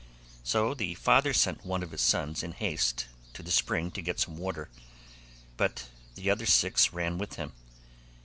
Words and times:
So 0.43 0.73
the 0.73 0.95
father 0.95 1.31
sent 1.31 1.63
one 1.63 1.83
of 1.83 1.91
his 1.91 2.01
sons 2.01 2.41
in 2.41 2.53
haste 2.53 3.05
to 3.33 3.43
the 3.43 3.51
spring 3.51 3.91
to 3.91 4.01
get 4.01 4.19
some 4.19 4.35
water, 4.35 4.67
but 5.57 5.89
the 6.15 6.27
other 6.31 6.47
six 6.47 6.91
ran 6.91 7.19
with 7.19 7.35
him. 7.35 7.53